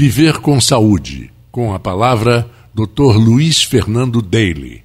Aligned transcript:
Viver 0.00 0.38
com 0.38 0.60
Saúde, 0.60 1.28
com 1.50 1.74
a 1.74 1.78
palavra 1.80 2.48
Dr. 2.72 3.16
Luiz 3.16 3.64
Fernando 3.64 4.22
Daly. 4.22 4.84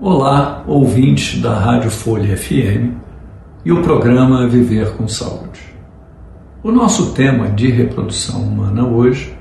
Olá, 0.00 0.64
ouvintes 0.66 1.40
da 1.40 1.56
Rádio 1.56 1.88
Folha 1.88 2.36
FM 2.36 2.98
e 3.64 3.70
o 3.70 3.80
programa 3.80 4.48
Viver 4.48 4.96
com 4.96 5.06
Saúde. 5.06 5.60
O 6.64 6.72
nosso 6.72 7.12
tema 7.12 7.48
de 7.50 7.70
reprodução 7.70 8.42
humana 8.42 8.84
hoje 8.84 9.32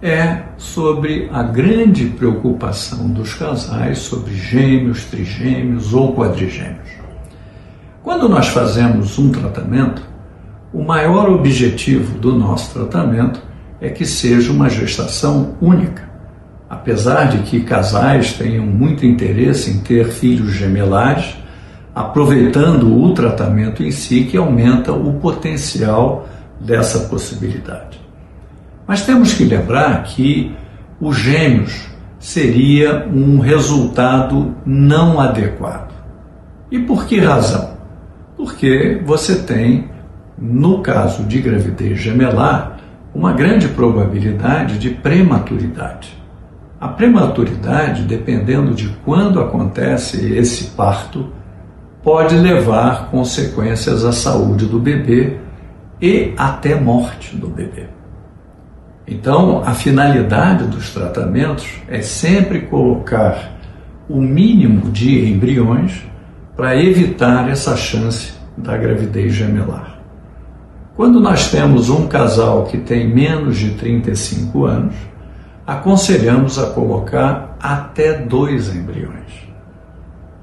é 0.00 0.44
sobre 0.56 1.28
a 1.30 1.42
grande 1.42 2.06
preocupação 2.06 3.10
dos 3.10 3.34
casais 3.34 3.98
sobre 3.98 4.34
gêmeos, 4.34 5.04
trigêmeos 5.04 5.92
ou 5.92 6.14
quadrigêmeos. 6.14 6.88
Quando 8.02 8.30
nós 8.30 8.48
fazemos 8.48 9.18
um 9.18 9.30
tratamento, 9.30 10.00
o 10.72 10.82
maior 10.82 11.28
objetivo 11.28 12.18
do 12.18 12.34
nosso 12.34 12.72
tratamento 12.72 13.52
é 13.80 13.88
que 13.88 14.06
seja 14.06 14.52
uma 14.52 14.68
gestação 14.68 15.54
única. 15.60 16.08
Apesar 16.68 17.28
de 17.28 17.38
que 17.38 17.60
casais 17.60 18.32
tenham 18.32 18.66
muito 18.66 19.04
interesse 19.04 19.70
em 19.70 19.78
ter 19.80 20.06
filhos 20.06 20.52
gemelares, 20.52 21.36
aproveitando 21.94 23.00
o 23.00 23.14
tratamento 23.14 23.82
em 23.82 23.90
si, 23.90 24.24
que 24.24 24.36
aumenta 24.36 24.92
o 24.92 25.14
potencial 25.14 26.28
dessa 26.60 27.00
possibilidade. 27.00 28.00
Mas 28.86 29.02
temos 29.02 29.34
que 29.34 29.44
lembrar 29.44 30.02
que 30.02 30.54
os 31.00 31.16
gêmeos 31.16 31.86
seria 32.18 33.06
um 33.12 33.38
resultado 33.38 34.54
não 34.64 35.20
adequado. 35.20 35.92
E 36.70 36.78
por 36.78 37.06
que 37.06 37.20
razão? 37.20 37.74
Porque 38.36 39.00
você 39.04 39.36
tem, 39.36 39.90
no 40.38 40.82
caso 40.82 41.24
de 41.24 41.40
gravidez 41.40 42.00
gemelar, 42.00 42.78
uma 43.14 43.32
grande 43.32 43.68
probabilidade 43.68 44.78
de 44.78 44.90
prematuridade. 44.90 46.20
A 46.80 46.88
prematuridade, 46.88 48.02
dependendo 48.02 48.74
de 48.74 48.88
quando 49.04 49.40
acontece 49.40 50.34
esse 50.34 50.72
parto, 50.72 51.32
pode 52.02 52.34
levar 52.36 53.10
consequências 53.10 54.04
à 54.04 54.12
saúde 54.12 54.66
do 54.66 54.78
bebê 54.78 55.38
e 56.02 56.34
até 56.36 56.74
morte 56.74 57.36
do 57.36 57.48
bebê. 57.48 57.86
Então, 59.06 59.62
a 59.64 59.72
finalidade 59.74 60.64
dos 60.64 60.92
tratamentos 60.92 61.66
é 61.88 62.02
sempre 62.02 62.62
colocar 62.62 63.52
o 64.08 64.20
mínimo 64.20 64.90
de 64.90 65.30
embriões 65.30 66.04
para 66.56 66.76
evitar 66.76 67.48
essa 67.48 67.76
chance 67.76 68.34
da 68.56 68.76
gravidez 68.76 69.32
gemelar. 69.32 69.93
Quando 70.96 71.18
nós 71.18 71.50
temos 71.50 71.90
um 71.90 72.06
casal 72.06 72.66
que 72.66 72.78
tem 72.78 73.12
menos 73.12 73.56
de 73.58 73.70
35 73.72 74.64
anos, 74.64 74.94
aconselhamos 75.66 76.56
a 76.56 76.66
colocar 76.70 77.56
até 77.60 78.18
dois 78.18 78.72
embriões. 78.74 79.32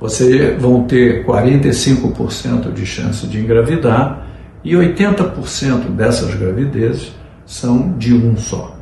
Vocês 0.00 0.60
vão 0.60 0.84
ter 0.84 1.26
45% 1.26 2.72
de 2.72 2.86
chance 2.86 3.26
de 3.26 3.38
engravidar 3.40 4.26
e 4.64 4.72
80% 4.72 5.90
dessas 5.90 6.34
gravidezes 6.34 7.12
são 7.44 7.98
de 7.98 8.14
um 8.14 8.36
só. 8.36 8.74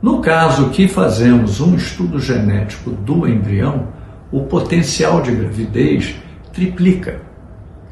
No 0.00 0.20
caso 0.20 0.70
que 0.70 0.88
fazemos 0.88 1.60
um 1.60 1.74
estudo 1.74 2.18
genético 2.18 2.90
do 2.90 3.28
embrião, 3.28 3.88
o 4.30 4.44
potencial 4.44 5.20
de 5.20 5.32
gravidez 5.32 6.14
triplica. 6.52 7.20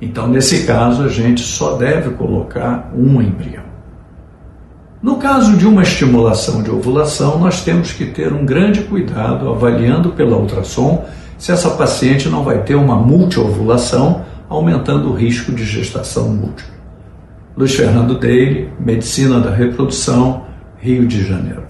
Então, 0.04 0.28
nesse 0.28 0.64
caso, 0.64 1.02
a 1.02 1.08
gente 1.08 1.40
só 1.40 1.76
deve 1.76 2.10
colocar 2.10 2.92
um 2.94 3.22
embrião. 3.22 3.64
No 5.02 5.16
caso 5.16 5.56
de 5.56 5.66
uma 5.66 5.82
estimulação 5.82 6.62
de 6.62 6.70
ovulação, 6.70 7.38
nós 7.38 7.64
temos 7.64 7.92
que 7.92 8.04
ter 8.04 8.30
um 8.30 8.44
grande 8.44 8.82
cuidado 8.82 9.48
avaliando 9.48 10.10
pela 10.10 10.36
ultrassom 10.36 11.06
se 11.38 11.52
essa 11.52 11.70
paciente 11.70 12.28
não 12.28 12.44
vai 12.44 12.62
ter 12.62 12.74
uma 12.74 12.96
multiovulação, 12.96 14.26
aumentando 14.46 15.10
o 15.10 15.14
risco 15.14 15.52
de 15.52 15.64
gestação 15.64 16.28
múltipla. 16.28 16.74
Luiz 17.56 17.74
Fernando 17.74 18.18
Deire, 18.18 18.68
Medicina 18.78 19.40
da 19.40 19.50
Reprodução, 19.50 20.44
Rio 20.76 21.06
de 21.06 21.26
Janeiro. 21.26 21.64